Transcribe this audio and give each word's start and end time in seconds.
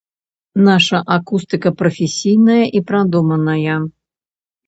Наша 0.67 1.01
акустыка 1.15 1.69
прафесійная 1.83 2.57
і 2.79 2.83
прадуманая. 2.89 3.77